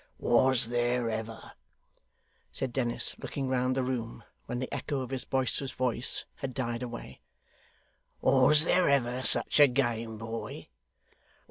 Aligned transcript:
'Was 0.17 0.69
there 0.69 1.11
ever,' 1.11 1.51
said 2.51 2.73
Dennis, 2.73 3.15
looking 3.19 3.47
round 3.47 3.75
the 3.75 3.83
room, 3.83 4.23
when 4.47 4.57
the 4.57 4.73
echo 4.73 5.01
of 5.01 5.11
his 5.11 5.25
boisterous 5.25 5.73
voice 5.73 6.25
had 6.37 6.55
died 6.55 6.81
away; 6.81 7.21
'was 8.19 8.63
there 8.63 8.89
ever 8.89 9.21
such 9.21 9.59
a 9.59 9.67
game 9.67 10.17
boy! 10.17 10.69